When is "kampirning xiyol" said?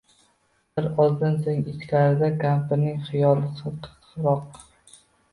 2.43-3.43